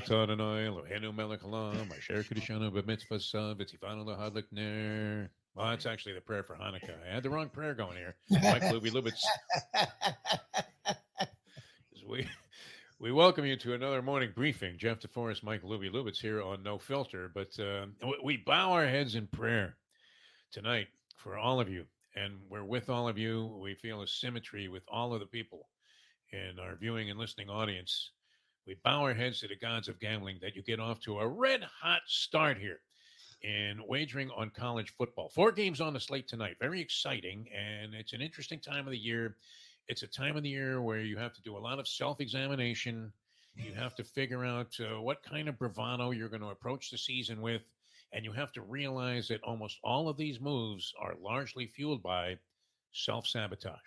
[0.00, 5.30] atah Adonai, Eloheinu melech haolam, asher kedishanu b'mitzvah v'tzivanu lahadlik ner.
[5.54, 6.94] Well, that's actually the prayer for Hanukkah.
[7.08, 8.14] I had the wrong prayer going here.
[8.30, 9.22] Mike Luby Lubitz.
[12.08, 12.26] We,
[12.98, 14.78] we welcome you to another morning briefing.
[14.78, 17.30] Jeff DeForest, Mike Luby Lubitz here on No Filter.
[17.34, 17.84] But uh,
[18.24, 19.76] we bow our heads in prayer
[20.50, 21.84] tonight for all of you.
[22.16, 23.58] And we're with all of you.
[23.62, 25.68] We feel a symmetry with all of the people
[26.32, 28.10] in our viewing and listening audience.
[28.68, 31.26] We bow our heads to the gods of gambling that you get off to a
[31.26, 32.80] red hot start here
[33.40, 35.30] in wagering on college football.
[35.30, 36.58] Four games on the slate tonight.
[36.60, 37.48] Very exciting.
[37.56, 39.36] And it's an interesting time of the year.
[39.88, 42.20] It's a time of the year where you have to do a lot of self
[42.20, 43.10] examination.
[43.56, 46.98] You have to figure out uh, what kind of bravado you're going to approach the
[46.98, 47.62] season with.
[48.12, 52.36] And you have to realize that almost all of these moves are largely fueled by
[52.92, 53.78] self sabotage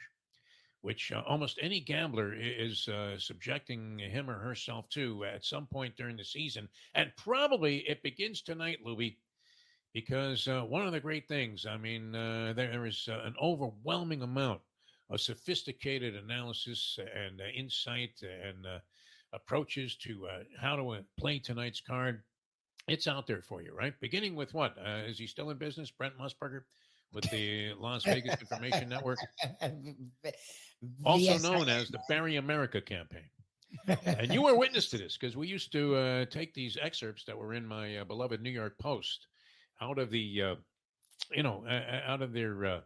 [0.81, 5.95] which uh, almost any gambler is uh, subjecting him or herself to at some point
[5.95, 6.67] during the season.
[6.95, 9.17] And probably it begins tonight, Louie,
[9.93, 14.23] because uh, one of the great things, I mean, uh, there is uh, an overwhelming
[14.23, 14.61] amount
[15.09, 18.65] of sophisticated analysis and uh, insight and
[19.33, 20.27] approaches to
[20.59, 22.23] how to play tonight's card.
[22.87, 23.93] It's out there for you, right?
[23.99, 24.75] Beginning with what?
[25.07, 25.91] is he still in business?
[25.91, 26.63] Brent Musburger?
[27.13, 29.19] With the Las Vegas Information Network,
[31.05, 33.29] also known as the Barry America campaign.
[34.05, 37.37] and you were witness to this because we used to uh, take these excerpts that
[37.37, 39.27] were in my uh, beloved New York Post
[39.81, 40.55] out of the, uh,
[41.31, 41.63] you know,
[42.05, 42.81] out of their uh,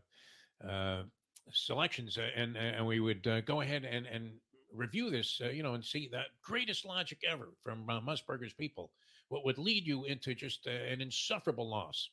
[0.67, 1.04] uh,
[1.52, 4.32] selections, uh, and and we would go ahead and and
[4.73, 8.92] review this, you know, and see that greatest logic ever from Musburger's people.
[9.30, 12.10] What would lead you into just an insufferable loss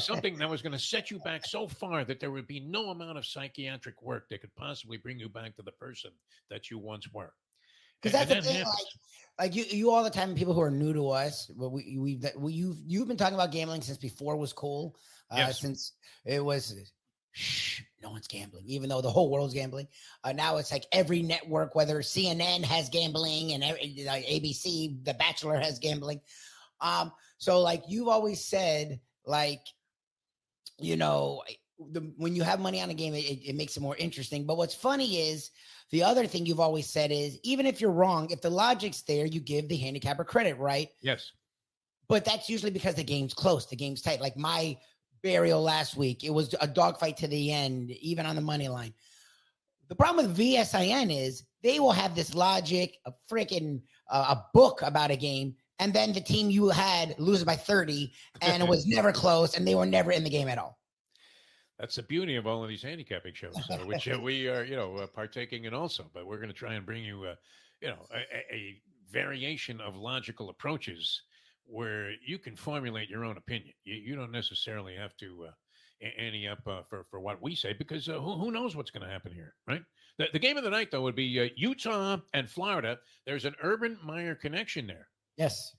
[0.00, 2.90] something that was going to set you back so far that there would be no
[2.90, 6.10] amount of psychiatric work that could possibly bring you back to the person
[6.50, 7.32] that you once were.
[8.00, 8.74] Because that's the thing, like,
[9.38, 10.34] like, you, you all the time.
[10.34, 13.52] People who are new to us, well, we, we, we, you've, you've been talking about
[13.52, 14.96] gambling since before was cool.
[15.30, 15.60] Uh, yes.
[15.60, 15.92] Since
[16.24, 16.74] it was,
[17.32, 19.88] shh, no one's gambling, even though the whole world's gambling.
[20.22, 25.14] Uh, now it's like every network, whether CNN has gambling and every, like ABC, The
[25.14, 26.20] Bachelor has gambling.
[26.80, 29.62] Um, so like you've always said like,
[30.78, 31.42] you know,
[31.92, 34.44] the, when you have money on a game, it, it makes it more interesting.
[34.46, 35.50] But what's funny is
[35.90, 39.26] the other thing you've always said is even if you're wrong, if the logic's there,
[39.26, 40.88] you give the handicapper credit, right?
[41.02, 41.30] Yes.
[42.08, 44.20] But that's usually because the game's close, the game's tight.
[44.20, 44.78] Like my
[45.22, 48.94] burial last week, it was a dogfight to the end, even on the money line.
[49.88, 54.82] The problem with VSIN is they will have this logic, a freaking uh, a book
[54.82, 58.86] about a game, and then the team you had loses by 30 and it was
[58.86, 60.78] never close and they were never in the game at all.
[61.78, 64.76] That's the beauty of all of these handicapping shows uh, which uh, we are you
[64.76, 67.34] know uh, partaking in also but we're going to try and bring you uh,
[67.80, 68.80] you know a, a,
[69.12, 71.22] variation of logical approaches
[71.64, 73.72] where you can formulate your own opinion.
[73.84, 77.72] You, you don't necessarily have to uh, ante up uh, for, for what we say
[77.72, 79.82] because who, who knows what's going to happen here right?
[80.18, 82.98] The, the game of the night though would be utah and florida.
[83.26, 85.06] There's an urban meyer connection there
[85.36, 85.74] Yes.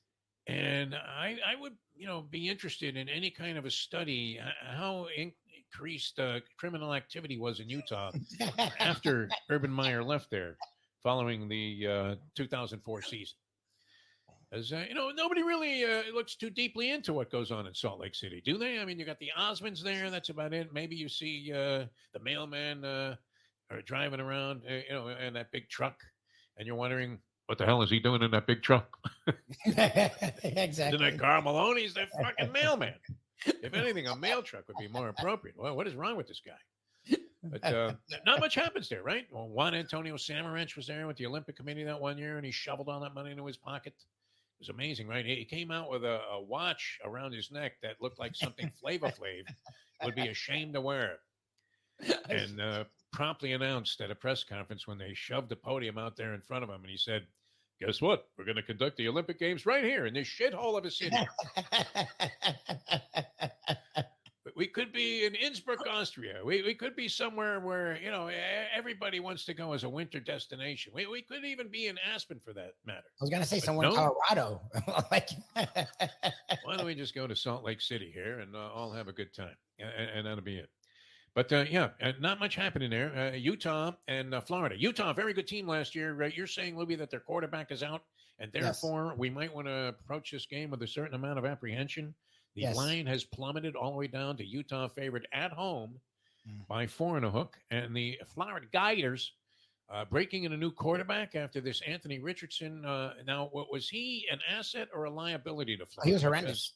[0.48, 5.08] And I, I would, you know, be interested in any kind of a study how
[5.18, 8.12] increased uh, criminal activity was in Utah
[8.80, 10.58] after Urban Meyer left there,
[11.04, 13.38] following the uh, 2004 season.
[14.54, 17.74] As uh, you know, nobody really uh, looks too deeply into what goes on in
[17.74, 18.80] Salt Lake City, do they?
[18.80, 20.10] I mean, you got the Osmonds there.
[20.10, 20.72] That's about it.
[20.72, 23.16] Maybe you see uh, the mailman uh,
[23.86, 26.00] driving around, uh, you know, in that big truck,
[26.58, 28.98] and you're wondering what the hell is he doing in that big truck?
[29.66, 30.54] exactly.
[30.54, 31.78] Isn't that Karl Malone?
[31.78, 32.94] He's that fucking mailman.
[33.46, 35.56] If anything, a mail truck would be more appropriate.
[35.56, 37.18] Well, what is wrong with this guy?
[37.44, 37.94] But uh,
[38.26, 39.28] not much happens there, right?
[39.32, 42.52] Well, Juan Antonio Samaranch was there with the Olympic Committee that one year, and he
[42.52, 43.94] shoveled all that money into his pocket.
[43.96, 45.24] It was amazing, right?
[45.24, 49.10] He came out with a, a watch around his neck that looked like something Flavor
[49.10, 49.44] Flav
[50.04, 51.20] would be ashamed to wear.
[52.28, 52.84] And uh,
[53.18, 56.64] promptly announced at a press conference when they shoved the podium out there in front
[56.64, 57.26] of him, and he said,
[57.82, 58.28] guess what?
[58.38, 61.18] We're going to conduct the Olympic Games right here in this shithole of a city.
[64.56, 66.42] we could be in Innsbruck, Austria.
[66.46, 68.30] We, we could be somewhere where, you know,
[68.72, 70.92] everybody wants to go as a winter destination.
[70.94, 73.08] We, we could even be in Aspen for that matter.
[73.20, 73.94] I was going to say but somewhere no.
[73.94, 74.62] in Colorado.
[75.12, 79.08] like, why don't we just go to Salt Lake City here and uh, all have
[79.08, 79.56] a good time?
[79.80, 80.70] And, and that'll be it.
[81.38, 83.16] But uh, yeah, uh, not much happening there.
[83.16, 84.76] Uh, Utah and uh, Florida.
[84.76, 86.20] Utah, very good team last year.
[86.36, 88.02] you're saying, Louie, that their quarterback is out,
[88.40, 89.20] and therefore yes.
[89.20, 92.16] we might want to approach this game with a certain amount of apprehension.
[92.56, 92.76] The yes.
[92.76, 96.00] line has plummeted all the way down to Utah favored at home
[96.50, 96.68] mm.
[96.68, 99.34] by four and a hook, and the Florida Gators
[99.90, 102.84] Uh, breaking in a new quarterback after this Anthony Richardson.
[102.84, 106.10] Uh, now, what was he an asset or a liability to Florida?
[106.10, 106.74] He was horrendous.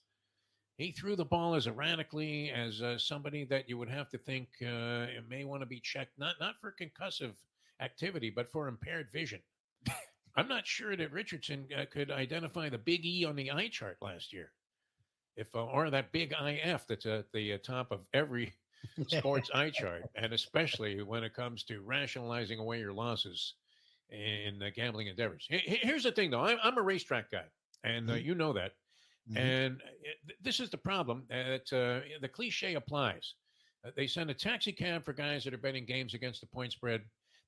[0.81, 4.47] He threw the ball as erratically as uh, somebody that you would have to think
[4.63, 7.33] uh, may want to be checked, not not for concussive
[7.79, 9.41] activity, but for impaired vision.
[10.35, 13.97] I'm not sure that Richardson uh, could identify the big E on the eye chart
[14.01, 14.53] last year,
[15.35, 18.51] if uh, or that big IF that's at the uh, top of every
[19.07, 23.53] sports eye chart, and especially when it comes to rationalizing away your losses
[24.09, 25.45] in uh, gambling endeavors.
[25.47, 26.41] Here's the thing, though.
[26.41, 27.45] I'm, I'm a racetrack guy,
[27.83, 28.25] and uh, mm-hmm.
[28.25, 28.71] you know that.
[29.29, 29.37] Mm-hmm.
[29.37, 33.35] And uh, this is the problem that the cliche applies.
[33.95, 37.01] they send a taxi cab for guys that are betting games against the point spread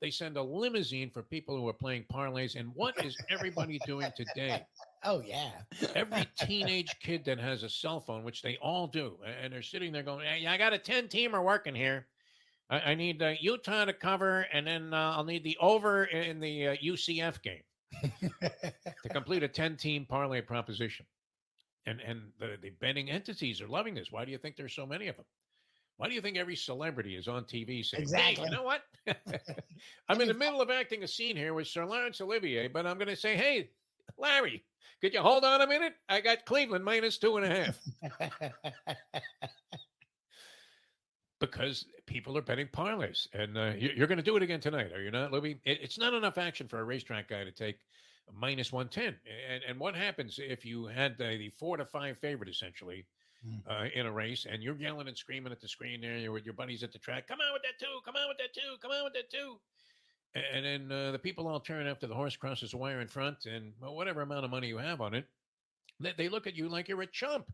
[0.03, 2.57] they send a limousine for people who are playing parlays.
[2.57, 4.63] And what is everybody doing today?
[5.05, 5.51] Oh, yeah.
[5.95, 9.91] Every teenage kid that has a cell phone, which they all do, and they're sitting
[9.91, 12.07] there going, hey, I got a 10 teamer working here.
[12.69, 16.39] I, I need uh, Utah to cover, and then uh, I'll need the over in
[16.39, 17.63] the uh, UCF game
[18.21, 21.05] to complete a 10 team parlay proposition.
[21.85, 24.11] And, and the, the betting entities are loving this.
[24.11, 25.25] Why do you think there's so many of them?
[25.97, 28.35] Why do you think every celebrity is on TV saying, exactly.
[28.35, 28.81] Hey, you know what?
[30.09, 32.97] I'm in the middle of acting a scene here with Sir Laurence Olivier, but I'm
[32.97, 33.69] going to say, hey,
[34.17, 34.63] Larry,
[35.01, 35.93] could you hold on a minute?
[36.09, 37.79] I got Cleveland minus two and a half.
[41.39, 43.27] because people are betting parlays.
[43.33, 45.59] And uh, you're going to do it again tonight, are you not, Libby?
[45.65, 47.79] It's not enough action for a racetrack guy to take
[48.31, 49.15] minus 110.
[49.51, 53.05] And, and what happens if you had the, the four to five favorite, essentially?
[53.45, 53.59] Mm.
[53.67, 56.15] uh, in a race, and you're yelling and screaming at the screen there.
[56.15, 57.27] You're with your buddies at the track.
[57.27, 57.99] Come on with that two.
[58.05, 58.77] Come on with that two.
[58.81, 59.57] Come on with that two.
[60.33, 63.07] And, and then uh, the people all turn after the horse crosses the wire in
[63.09, 65.25] front, and well, whatever amount of money you have on it,
[65.99, 67.51] they, they look at you like you're a chump.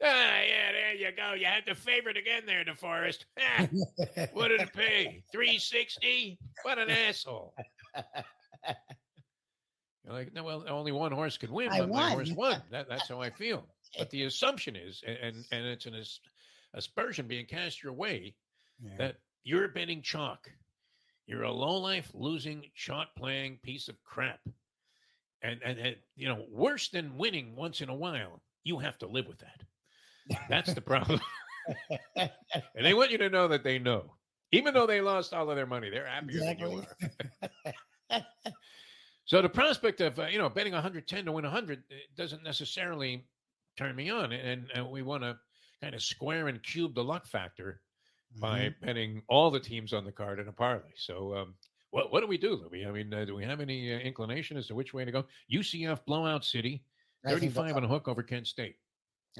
[0.00, 1.32] Ah, yeah, there you go.
[1.34, 3.24] You had the favorite again there, DeForest.
[3.40, 3.66] Ah,
[4.32, 5.24] what did it pay?
[5.32, 6.38] 360?
[6.62, 7.54] What an asshole.
[10.08, 12.62] You're like, no, well, only one horse can win, but my horse won.
[12.70, 13.66] That, that's how I feel.
[13.98, 15.94] But the assumption is, and and it's an
[16.74, 18.34] aspersion being cast your way,
[18.82, 18.96] yeah.
[18.96, 20.50] that you're betting chalk.
[21.26, 24.40] You're a low life, losing, chalk playing piece of crap.
[25.42, 29.06] And, and, and you know, worse than winning once in a while, you have to
[29.06, 30.40] live with that.
[30.48, 31.20] That's the problem.
[32.16, 32.30] and
[32.80, 34.14] they want you to know that they know,
[34.52, 36.64] even though they lost all of their money, they're happier exactly.
[36.70, 36.84] than you
[38.10, 38.22] are.
[39.28, 41.84] so the prospect of uh, you know betting 110 to win 100
[42.16, 43.24] doesn't necessarily
[43.78, 44.32] turn me on.
[44.32, 45.36] And, and we want to
[45.80, 47.80] kind of square and cube the luck factor
[48.34, 48.40] mm-hmm.
[48.40, 50.90] by betting all the teams on the card in a parlay.
[50.96, 51.54] So, um,
[51.90, 52.84] what what do we do, Louis?
[52.84, 55.24] I mean, uh, do we have any uh, inclination as to which way to go?
[55.50, 56.82] UCF blowout city,
[57.26, 58.76] thirty-five on a hook over Kent State.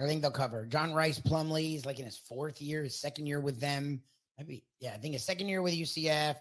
[0.02, 0.64] I think they'll cover.
[0.64, 4.00] John Rhys Plumlee is like in his fourth year, his second year with them.
[4.38, 6.37] Maybe, yeah, I think his second year with UCF.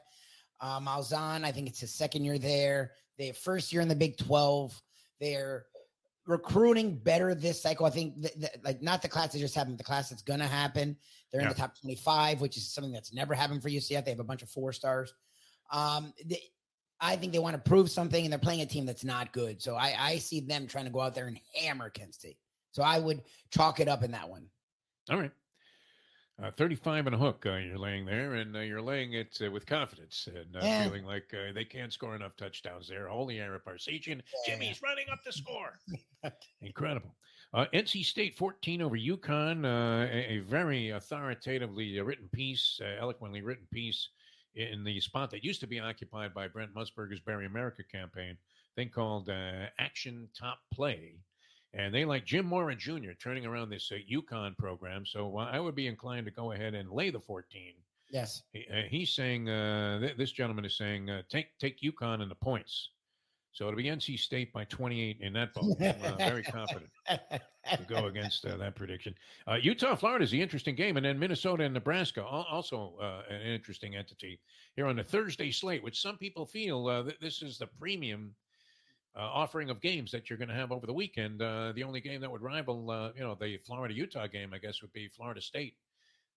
[0.61, 2.93] Uh, Malzahn, I think it's his second year there.
[3.17, 4.79] They first year in the Big Twelve.
[5.19, 5.65] They're
[6.27, 7.85] recruiting better this cycle.
[7.85, 10.41] I think th- th- like not the class that just happened, the class that's going
[10.41, 10.97] to happen.
[11.31, 11.47] They're yeah.
[11.47, 14.05] in the top 25, which is something that's never happened for UCF.
[14.05, 15.13] They have a bunch of four stars.
[15.71, 16.41] Um, they,
[16.99, 19.61] I think they want to prove something, and they're playing a team that's not good.
[19.61, 22.37] So I, I see them trying to go out there and hammer Kent State.
[22.71, 23.21] So I would
[23.51, 24.47] chalk it up in that one.
[25.09, 25.31] All right.
[26.41, 29.49] Uh, 35 and a hook uh, you're laying there, and uh, you're laying it uh,
[29.49, 30.83] with confidence and uh, yeah.
[30.83, 33.07] feeling like uh, they can't score enough touchdowns there.
[33.07, 34.21] Holy Ara Parseghian.
[34.45, 34.53] Yeah.
[34.53, 35.79] Jimmy's running up the score.
[36.61, 37.15] Incredible.
[37.55, 44.09] NC State 14 over UConn, a, a, very authoritatively written piece, eloquently written piece
[44.53, 48.37] in the spot that used to be occupied by Brent Musburger's Barry America campaign,
[48.75, 49.29] thing called
[49.79, 51.15] Action Top Play
[51.73, 53.11] and they like Jim Mora Jr.
[53.21, 55.05] turning around this uh, UConn program.
[55.05, 57.73] So uh, I would be inclined to go ahead and lay the 14.
[58.09, 58.43] Yes.
[58.53, 62.29] He, uh, he's saying, uh, th- this gentleman is saying, uh, take take UConn in
[62.29, 62.89] the points.
[63.51, 65.77] So it'll be NC State by 28 in that vote.
[65.81, 69.15] I'm uh, very confident to go against that prediction.
[69.59, 70.95] Utah, Florida is the interesting game.
[70.95, 72.93] And then Minnesota and Nebraska, also
[73.27, 74.39] an interesting entity
[74.75, 78.35] here on the Thursday slate, which some people feel th- this is the premium–
[79.17, 81.41] uh, offering of games that you're going to have over the weekend.
[81.41, 84.59] Uh, the only game that would rival, uh, you know, the Florida Utah game, I
[84.59, 85.75] guess, would be Florida State.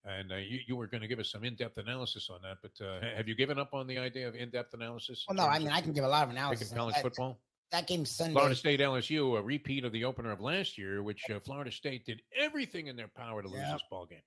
[0.05, 2.57] And uh, you, you were going to give us some in depth analysis on that,
[2.63, 5.27] but uh, have you given up on the idea of in depth analysis?
[5.29, 6.73] Well, no, I mean, I can give a lot of analysis.
[6.73, 7.39] college that, football?
[7.71, 8.33] That game Sunday.
[8.33, 12.07] Florida State LSU, a repeat of the opener of last year, which uh, Florida State
[12.07, 13.73] did everything in their power to lose yeah.
[13.75, 14.23] this ball game.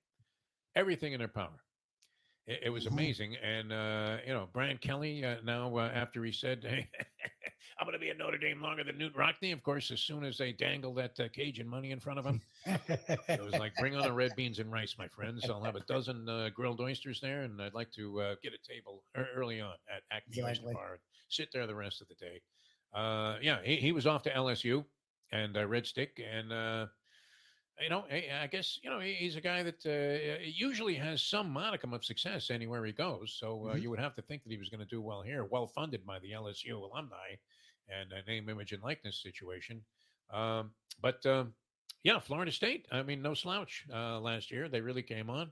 [0.76, 1.64] Everything in their power.
[2.46, 2.94] It, it was mm-hmm.
[2.94, 3.36] amazing.
[3.42, 6.88] And, uh, you know, Brian Kelly, uh, now uh, after he said, hey,
[7.78, 9.52] I'm going to be at Notre Dame longer than Knute Rockne.
[9.52, 12.40] of course, as soon as they dangle that uh, Cajun money in front of him,
[12.66, 15.48] it was like, bring on the red beans and rice, my friends.
[15.50, 18.72] I'll have a dozen uh, grilled oysters there, and I'd like to uh, get a
[18.72, 19.02] table
[19.36, 22.40] early on at Acme Oyster Bar and sit there the rest of the day.
[23.42, 24.84] yeah, he, he was off to LSU
[25.32, 26.88] and Red Stick, and
[27.80, 31.92] you know, I guess you know he's a guy that uh, usually has some modicum
[31.92, 33.36] of success anywhere he goes.
[33.38, 33.82] So uh, mm-hmm.
[33.82, 36.06] you would have to think that he was going to do well here, well funded
[36.06, 37.34] by the LSU alumni
[37.88, 39.82] and a name, image, and likeness situation.
[40.32, 41.54] Um, but um,
[42.02, 42.86] yeah, Florida State.
[42.92, 44.68] I mean, no slouch uh, last year.
[44.68, 45.50] They really came on.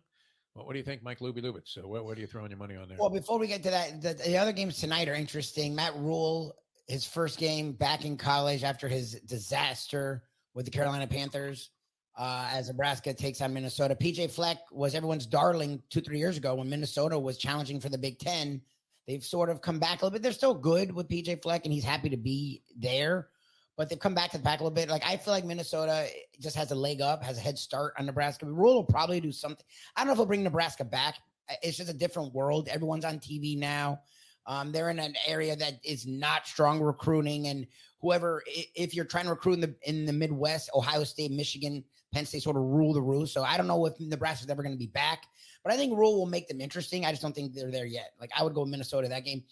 [0.54, 1.68] Well, what do you think, Mike Luby Lubitz?
[1.68, 2.98] So, what, what are you throwing your money on there?
[3.00, 5.74] Well, before we get to that, the, the other games tonight are interesting.
[5.74, 6.54] Matt Rhule,
[6.88, 10.24] his first game back in college after his disaster
[10.54, 11.70] with the Carolina Panthers
[12.18, 13.94] uh, as Nebraska takes on Minnesota.
[13.94, 17.98] PJ Fleck was everyone's darling two, three years ago when Minnesota was challenging for the
[17.98, 18.60] Big Ten.
[19.06, 20.22] They've sort of come back a little bit.
[20.22, 23.28] They're still good with PJ Fleck, and he's happy to be there.
[23.76, 24.88] But they've come back to the pack a little bit.
[24.88, 26.06] Like I feel like Minnesota
[26.40, 28.46] just has a leg up, has a head start on Nebraska.
[28.46, 29.64] Rhule will probably do something.
[29.96, 31.16] I don't know if he'll bring Nebraska back.
[31.62, 32.68] It's just a different world.
[32.68, 34.00] Everyone's on TV now.
[34.46, 37.66] Um, they're in an area that is not strong recruiting, and
[38.02, 41.82] whoever, if you're trying to recruit in the in the Midwest, Ohio State, Michigan,
[42.12, 43.32] Penn State sort of rule the roost.
[43.32, 45.24] So I don't know if Nebraska's ever going to be back,
[45.64, 47.06] but I think Rhule will make them interesting.
[47.06, 48.12] I just don't think they're there yet.
[48.20, 49.44] Like I would go Minnesota that game,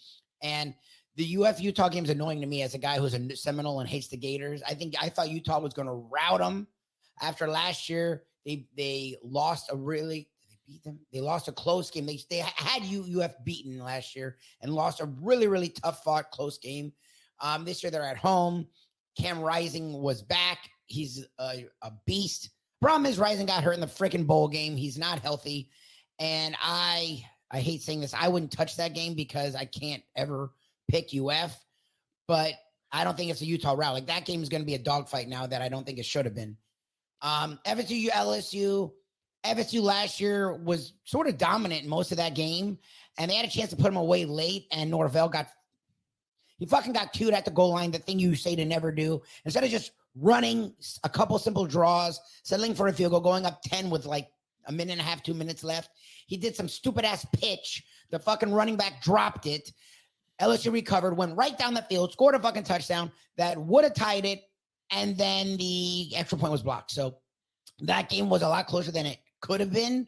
[0.43, 0.75] and
[1.15, 3.89] the UF Utah game is annoying to me as a guy who's a Seminole and
[3.89, 4.61] hates the Gators.
[4.67, 6.67] I think I thought Utah was going to rout them
[7.21, 8.23] after last year.
[8.45, 10.99] They they lost a really they beat them.
[11.11, 12.05] They lost a close game.
[12.05, 16.57] They they had UF beaten last year and lost a really really tough fought close
[16.57, 16.93] game.
[17.41, 18.67] Um, this year they're at home.
[19.17, 20.69] Cam Rising was back.
[20.85, 22.49] He's a, a beast.
[22.81, 24.75] Problem is, Rising got hurt in the freaking bowl game.
[24.75, 25.69] He's not healthy,
[26.19, 28.13] and I I hate saying this.
[28.13, 30.51] I wouldn't touch that game because I can't ever
[30.89, 31.55] pick UF,
[32.27, 32.53] but
[32.91, 33.93] I don't think it's a Utah route.
[33.93, 36.05] Like that game is going to be a dogfight now that I don't think it
[36.05, 36.57] should have been.
[37.21, 38.91] Um, FSU LSU.
[39.43, 42.77] FSU last year was sort of dominant in most of that game,
[43.17, 45.47] and they had a chance to put them away late, and Norvell got
[46.61, 49.19] he fucking got cute at the goal line, the thing you say to never do.
[49.45, 50.71] Instead of just running
[51.03, 54.27] a couple simple draws, settling for a field goal, going up 10 with like
[54.67, 55.89] a minute and a half, two minutes left.
[56.27, 57.83] He did some stupid ass pitch.
[58.11, 59.71] The fucking running back dropped it.
[60.39, 64.25] LSU recovered, went right down the field, scored a fucking touchdown that would have tied
[64.25, 64.43] it,
[64.91, 66.91] and then the extra point was blocked.
[66.91, 67.15] So
[67.79, 70.05] that game was a lot closer than it could have been.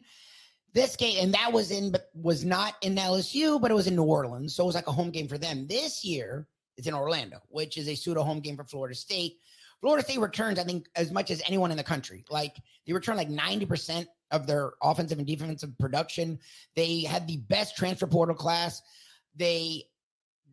[0.74, 4.02] This game, and that was in was not in LSU, but it was in New
[4.02, 4.54] Orleans.
[4.54, 5.66] So it was like a home game for them.
[5.68, 9.38] This year, it's in Orlando, which is a pseudo home game for Florida State.
[9.80, 12.24] Florida State returns, I think, as much as anyone in the country.
[12.28, 16.38] Like they return like 90% of their offensive and defensive production.
[16.74, 18.82] They had the best transfer portal class.
[19.36, 19.84] They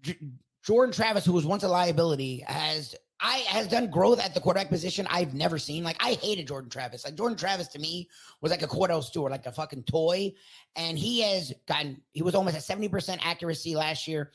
[0.01, 0.19] J-
[0.63, 4.69] Jordan Travis, who was once a liability, has I has done growth at the quarterback
[4.69, 5.83] position I've never seen.
[5.83, 7.05] Like I hated Jordan Travis.
[7.05, 8.09] Like Jordan Travis to me
[8.41, 10.33] was like a Kordell Stewart, like a fucking toy.
[10.75, 14.31] And he has gotten he was almost at 70% accuracy last year.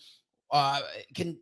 [0.51, 0.81] Uh
[1.15, 1.37] can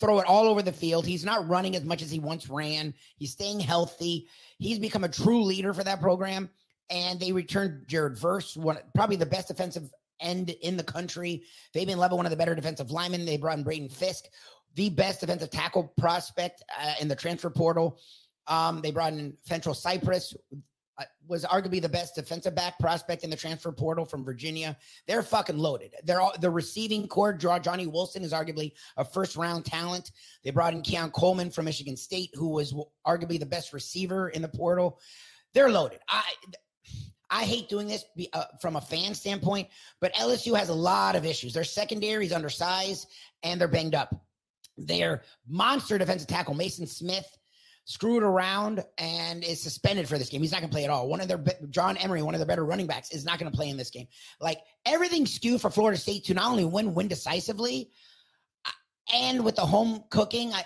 [0.00, 1.06] throw it all over the field.
[1.06, 2.94] He's not running as much as he once ran.
[3.16, 4.26] He's staying healthy.
[4.58, 6.50] He's become a true leader for that program.
[6.90, 11.44] And they returned Jared Verse, one probably the best defensive end in the country.
[11.72, 13.24] Fabien Lovett, one of the better defensive linemen.
[13.24, 14.28] They brought in Braden Fiske,
[14.74, 17.98] the best defensive tackle prospect uh, in the transfer portal.
[18.46, 20.34] Um, they brought in Fentrell Cypress,
[20.98, 24.76] uh, was arguably the best defensive back prospect in the transfer portal from Virginia.
[25.06, 25.94] They're fucking loaded.
[26.04, 27.32] They're all the receiving corps.
[27.32, 30.12] Johnny Wilson is arguably a first round talent.
[30.44, 32.74] They brought in Keon Coleman from Michigan State, who was
[33.06, 35.00] arguably the best receiver in the portal.
[35.54, 36.00] They're loaded.
[36.08, 36.22] I
[37.30, 39.68] I hate doing this uh, from a fan standpoint,
[40.00, 41.54] but LSU has a lot of issues.
[41.54, 43.08] Their secondary is undersized
[43.42, 44.14] and they're banged up.
[44.86, 47.26] Their monster defensive tackle Maason Smith
[47.84, 50.40] screwed around and is suspended for this game.
[50.40, 51.08] He's not going to play at all.
[51.08, 53.56] One of their John Emery, one of their better running backs, is not going to
[53.56, 54.06] play in this game.
[54.40, 57.90] Like everything skewed for Florida State to not only win, win decisively,
[58.64, 58.70] uh,
[59.14, 60.52] and with the home cooking.
[60.52, 60.64] I,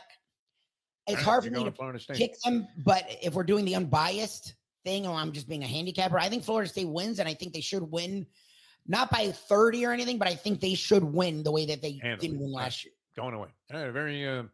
[1.08, 4.54] it's hard for me to kick them, but if we're doing the unbiased
[4.84, 7.52] thing, or I'm just being a handicapper, I think Florida State wins, and I think
[7.52, 8.26] they should win,
[8.88, 12.00] not by 30 or anything, but I think they should win the way that they
[12.02, 12.92] Handle didn't win last year.
[13.16, 13.48] Going away.
[13.72, 14.44] Uh, very uh,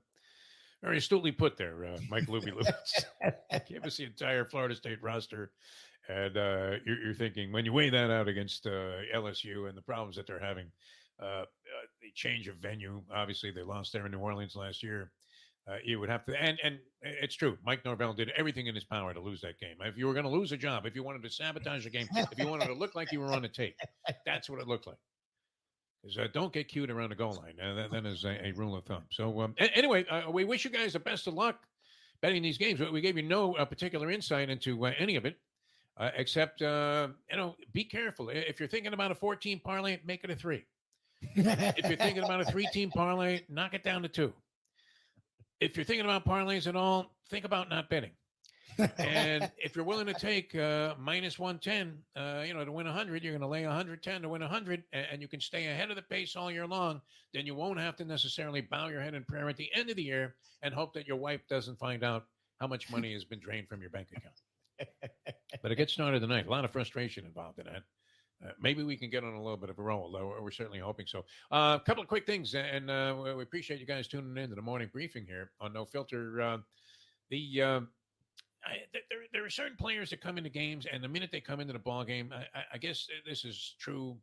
[0.82, 3.04] very astutely put there, uh, Mike Luby Lewis.
[3.68, 5.52] Give us the entire Florida State roster.
[6.08, 9.82] And uh, you're, you're, thinking, when you weigh that out against uh, LSU and the
[9.82, 10.66] problems that they're having,
[11.22, 11.44] uh, uh,
[12.00, 15.12] the change of venue, obviously they lost there in New Orleans last year.
[15.68, 16.42] uh, you would have to.
[16.42, 17.56] And and it's true.
[17.64, 19.76] Mike Norvell did everything in his power to lose that game.
[19.80, 22.08] If you were going to lose a job, if you wanted to sabotage a game,
[22.16, 23.76] if you wanted to look like you were on a tape,
[24.26, 24.98] that's what it looked like.
[26.04, 27.54] Is uh, don't get cute around the goal line.
[27.62, 29.04] Uh, that, that is a, a, rule of thumb.
[29.10, 31.60] So um, a- anyway, uh, we wish you guys the best of luck
[32.20, 32.80] betting these games.
[32.80, 35.38] We gave you no uh, particular insight into uh, any of it,
[35.96, 38.30] uh, except you know, be careful.
[38.30, 40.64] If you're thinking about a 14 parlay, make it a three.
[41.36, 44.32] if you're thinking about a three-team parlay, knock it down to two
[45.62, 48.10] if you're thinking about parlays at all, think about not betting.
[48.98, 53.22] And if you're willing to take uh, minus 110, uh, you know, to win 100,
[53.22, 55.96] you're going to lay 110 to win 100, and, and, you can stay ahead of
[55.96, 57.00] the pace all year long.
[57.34, 59.96] Then you won't have to necessarily bow your head in prayer at the end of
[59.96, 62.26] the year and hope that your wife doesn't find out
[62.60, 64.88] how much money has been drained from your bank account.
[65.62, 66.46] but it gets started tonight.
[66.46, 67.82] A lot of frustration involved in that.
[68.44, 70.10] Uh, maybe we can get on a little bit of a roll.
[70.10, 71.24] Though we're certainly hoping so.
[71.50, 74.56] Uh, a couple of quick things, and uh, we appreciate you guys tuning in to
[74.56, 76.40] the morning briefing here on No Filter.
[76.40, 76.58] Uh,
[77.30, 77.82] the
[78.64, 81.60] I, there, there are certain players that come into games, and the minute they come
[81.60, 84.16] into the ball game, I, I guess this is true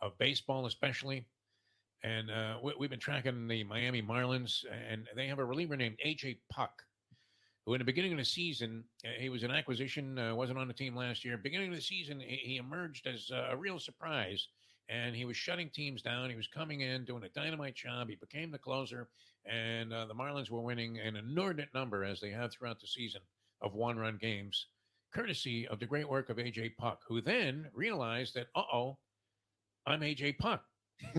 [0.00, 1.24] of baseball, especially.
[2.02, 2.28] And
[2.62, 6.82] we, have been tracking the Miami Marlins, and they have a reliever named AJ Puk,
[7.64, 10.68] who in the beginning of the season, uh, he was an acquisition, uh, wasn't on
[10.68, 11.36] the team last year.
[11.36, 14.48] Beginning of the season, he, he emerged as a real surprise
[14.88, 16.30] and he was shutting teams down.
[16.30, 18.08] He was coming in, doing a dynamite job.
[18.08, 19.08] He became the closer,
[19.44, 23.20] and uh, the Marlins were winning an inordinate number, as they have throughout the season,
[23.60, 24.66] of one run games,
[25.12, 28.98] courtesy of the great work of AJ Puk, who then realized that, uh oh,
[29.86, 30.62] I'm AJ Puk.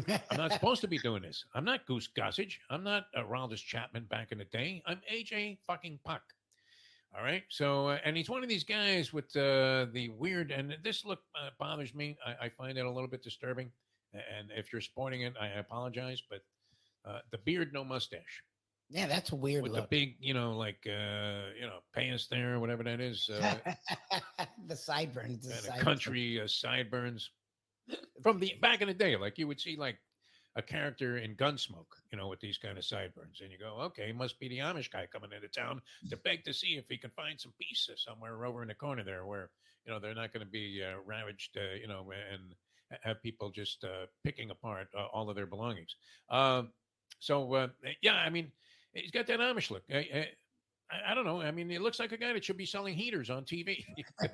[0.07, 1.45] I'm not supposed to be doing this.
[1.53, 2.55] I'm not Goose Gossage.
[2.69, 4.81] I'm not uh, Chapman back in the day.
[4.85, 6.21] I'm AJ fucking Puk.
[7.15, 7.43] All right.
[7.49, 11.19] So, uh, and he's one of these guys with uh, the weird, and this look
[11.35, 12.17] uh, bothers me.
[12.25, 13.71] I, I, find it a little bit disturbing.
[14.13, 16.41] And if you're sporting it, I apologize, but
[17.05, 18.43] uh, the beard, no mustache.
[18.89, 19.89] Yeah, that's a weird with look.
[19.89, 23.29] the big, you know, like uh, you know, pants there, or whatever that is.
[23.29, 23.55] Uh,
[24.67, 25.83] the sideburns, the, sideburns.
[25.83, 27.31] country sideburns
[28.23, 29.97] from the back in the day, like you would see, like
[30.57, 33.41] a character in Gunsmoke, you know, with these kind of sideburns.
[33.41, 36.53] And you go, okay, must be the Amish guy coming into town to beg to
[36.53, 39.51] see if he can find some peace somewhere over in the corner there where,
[39.85, 42.55] you know, they're not going to be uh, ravaged, uh, you know, and
[43.01, 45.95] have people just uh, picking apart uh, all of their belongings.
[46.29, 46.71] Um,
[47.19, 47.67] so, uh,
[48.01, 48.51] yeah, I mean,
[48.93, 49.83] he's got that Amish look.
[49.91, 50.27] I,
[50.89, 51.41] I, I, don't know.
[51.41, 53.83] I mean, it looks like a guy that should be selling heaters on TV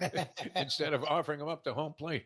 [0.55, 2.25] instead of offering them up to home plate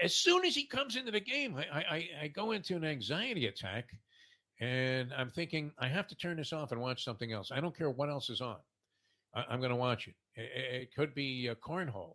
[0.00, 3.46] as soon as he comes into the game, I, I, I go into an anxiety
[3.46, 3.90] attack
[4.60, 7.50] and I'm thinking, I have to turn this off and watch something else.
[7.52, 8.56] I don't care what else is on.
[9.34, 10.14] I, am going to watch it.
[10.34, 10.82] it.
[10.82, 10.94] it.
[10.94, 12.14] could be a cornhole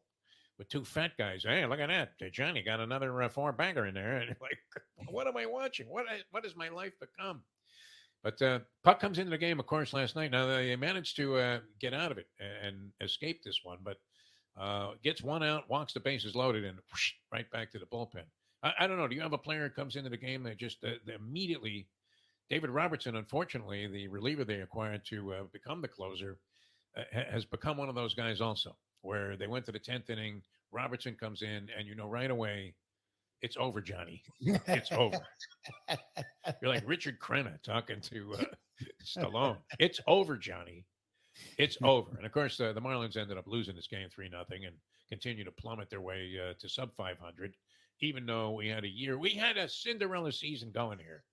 [0.57, 1.43] with two fat guys.
[1.43, 2.31] Hey, look at that.
[2.31, 4.17] Johnny got another uh, four bagger in there.
[4.17, 4.57] And like,
[5.09, 5.87] what am I watching?
[5.89, 7.41] What, what has my life become?
[8.23, 10.31] But uh, Puk comes into the game, of course, last night.
[10.31, 13.97] Now, they managed to uh, get out of it and escape this one, but
[14.59, 18.25] uh, gets one out, walks the bases loaded, and whoosh, right back to the bullpen.
[18.61, 19.07] I, I, don't know.
[19.07, 21.87] Do you have a player that comes into the game that just uh, immediately?
[22.49, 26.39] David Robertson, unfortunately, the reliever they acquired to uh, become the closer,
[26.97, 30.41] uh, has become one of those guys also, where they went to the tenth inning.
[30.71, 32.73] Robertson comes in, and you know right away,
[33.41, 34.23] it's over, Johnny.
[34.41, 35.17] It's over.
[36.61, 38.43] You're like Richard Crenna talking to uh,
[39.05, 39.57] Stallone.
[39.79, 40.85] It's over, Johnny
[41.57, 42.15] it's over.
[42.17, 44.75] And of course, the Marlins ended up losing this game three nothing and
[45.09, 47.55] continue to plummet their way uh, to sub 500.
[48.01, 51.23] Even though we had a year, we had a Cinderella season going here.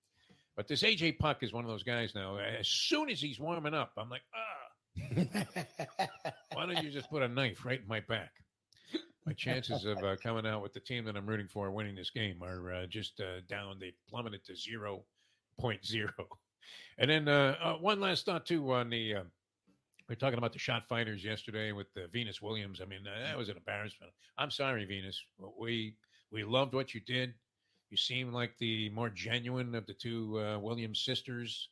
[0.55, 2.37] But this AJ Puk is one of those guys now.
[2.37, 5.43] As soon as he's warming up, I'm like, ah,
[6.53, 8.31] why don't you just put a knife right in my back?
[9.27, 12.09] My chances of uh, coming out with the team that I'm rooting for winning this
[12.09, 13.77] game are uh, just uh, down.
[13.77, 15.01] They plummeted to 0.0.
[16.99, 19.23] And then uh, uh, one last thought, too, on the uh,
[20.09, 22.81] we are talking about the shot fighters yesterday with the Venus Williams.
[22.81, 24.11] I mean, that was an embarrassment.
[24.37, 25.21] I'm sorry, Venus.
[25.57, 25.95] We
[26.31, 27.33] we loved what you did.
[27.89, 31.69] You seem like the more genuine of the two uh, Williams sisters.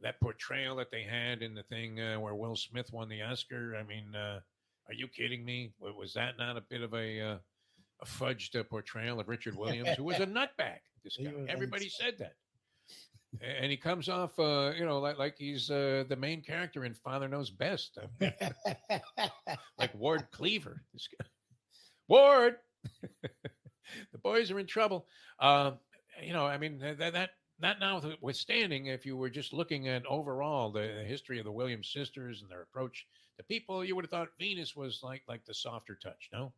[0.00, 3.76] That portrayal that they had in the thing uh, where Will Smith won the Oscar.
[3.76, 4.40] I mean, uh,
[4.90, 5.72] are you kidding me?
[5.80, 7.36] Was that not a bit of a uh,
[8.02, 10.80] a fudged uh, portrayal of Richard Williams, who was a nutbag?
[11.04, 11.32] This guy.
[11.48, 12.34] Everybody said that
[13.40, 16.94] and he comes off, uh, you know, like like he's uh, the main character in
[16.94, 17.98] Father Knows Best,
[19.78, 20.82] like Ward Cleaver.
[22.08, 22.56] Ward,
[23.22, 25.06] the boys are in trouble.
[25.38, 25.72] Uh,
[26.22, 30.72] you know, I mean that that that notwithstanding, if you were just looking at overall
[30.72, 33.06] the, the history of the Williams sisters and their approach
[33.40, 36.28] to people, you would have thought Venus was like like the softer touch.
[36.32, 36.52] No,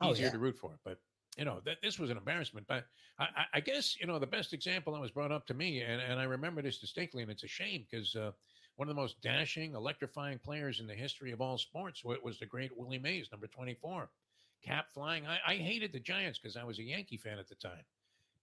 [0.00, 0.32] oh, easier yeah.
[0.32, 0.98] to root for, but
[1.36, 2.86] you know that this was an embarrassment but
[3.18, 6.00] I, I, guess you know the best example that was brought up to me and,
[6.00, 8.30] and i remember this distinctly and it's a shame because uh,
[8.76, 12.46] one of the most dashing, electrifying players in the history of all sports was the
[12.46, 14.08] great Willie Mays, number 24.
[14.64, 15.26] Cap flying.
[15.26, 17.84] I, I hated the Giants because I was a Yankee fan at the time.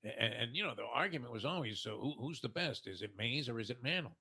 [0.03, 2.87] And, and you know, the argument was always so who, who's the best?
[2.87, 4.15] Is it Mays or is it Mantle?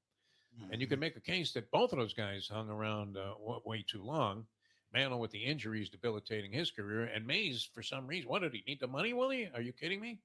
[0.59, 0.73] Mm-hmm.
[0.73, 1.01] And you could mm-hmm.
[1.01, 3.35] make a case that both of those guys hung around uh,
[3.65, 4.47] way too long.
[4.93, 8.29] Mantle with the injuries debilitating his career, and Mays for some reason.
[8.29, 9.49] What did he need the money, Willie?
[9.55, 10.19] Are you kidding me?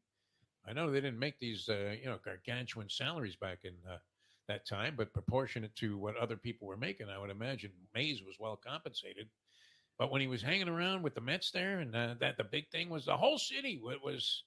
[0.67, 3.97] I know they didn't make these, uh, you know, gargantuan salaries back in uh,
[4.47, 8.39] that time, but proportionate to what other people were making, I would imagine Mays was
[8.39, 9.27] well compensated.
[9.97, 12.69] But when he was hanging around with the Mets there, and uh, that the big
[12.69, 14.43] thing was the whole city was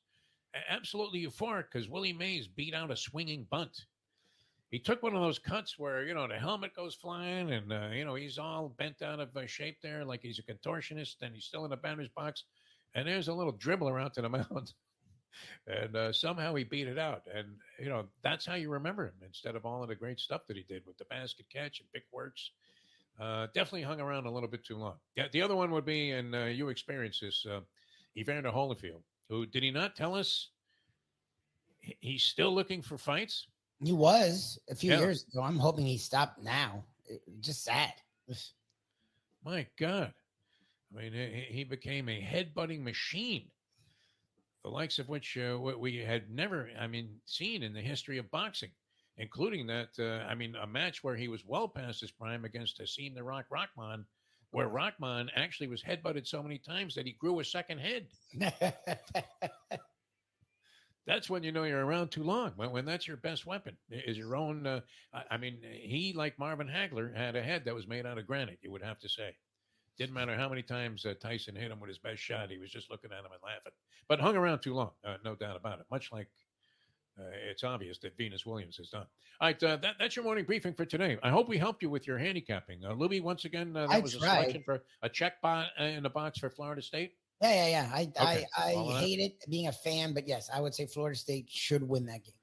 [0.69, 3.85] absolutely euphoric because Willie Mays beat out a swinging bunt.
[4.71, 7.89] He took one of those cuts where you know the helmet goes flying, and uh,
[7.93, 11.35] you know he's all bent out of uh, shape there, like he's a contortionist, and
[11.35, 12.45] he's still in the batter's box,
[12.95, 14.73] and there's a little dribbler out to the mound
[15.67, 17.23] and uh, somehow he beat it out.
[17.35, 20.43] And you know that's how you remember him instead of all of the great stuff
[20.49, 22.51] that he did with the basket catch and big works.
[23.21, 24.95] Uh, definitely hung around a little bit too long.
[25.17, 27.61] Yeah, the other one would be, and uh, you experienced this, uh,
[28.17, 30.51] Evander Holyfield, who did he not tell us
[31.81, 33.49] he's still looking for fights?
[33.83, 34.99] He was a few yeah.
[34.99, 35.43] years ago.
[35.43, 36.85] I'm hoping he stopped now.
[37.07, 37.93] It, just sad.
[39.45, 40.13] My God.
[40.97, 43.51] I mean, he became a headbutting machine
[44.69, 48.31] the likes of which uh, we had never, I mean, seen in the history of
[48.31, 48.71] boxing,
[49.17, 52.79] including that, uh, I mean, a match where he was well past his prime against
[52.79, 54.05] Hasim the Rock Rahman,
[54.51, 58.07] where Rahman actually was headbutted so many times that he grew a second head.
[61.09, 62.53] that's when you know you're around too long.
[62.57, 64.67] When, when that's your best weapon is your own.
[64.67, 64.81] Uh,
[65.31, 68.59] I mean, he like Marvin Hagler had a head that was made out of granite.
[68.63, 69.35] You would have to say.
[69.99, 72.71] Didn't matter how many times uh, Tyson hit him with his best shot, he was
[72.71, 73.73] just looking at him and laughing.
[74.07, 75.87] But hung around too long, uh, no doubt about it.
[75.91, 76.29] Much like
[77.19, 79.07] uh, it's obvious that Venus Williams has done.
[79.41, 81.19] All right, uh, that, that's your morning briefing for today.
[81.23, 82.85] I hope we helped you with your handicapping.
[82.85, 84.29] Uh, Luby, once again, uh, that I was tried.
[84.29, 87.15] a selection for a check bot in the box for Florida State.
[87.41, 87.91] Yeah, yeah, yeah.
[87.93, 88.47] I okay.
[88.57, 91.83] I, I hate it being a fan, but yes, I would say Florida State should
[91.83, 92.35] win that game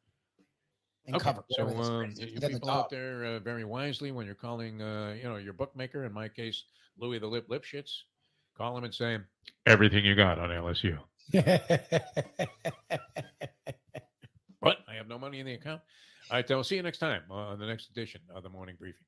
[1.07, 1.23] and okay.
[1.23, 1.43] cover.
[1.49, 5.37] So um, you people out there uh, very wisely when you're calling, uh, you know,
[5.37, 6.05] your bookmaker.
[6.05, 6.63] In my case,
[6.97, 7.91] Louis the Lip Lipschitz.
[8.57, 9.19] Call him and say
[9.65, 10.97] everything you got on LSU.
[14.61, 15.81] but I have no money in the account.
[16.31, 19.05] All right, I'll see you next time on the next edition of the morning briefing.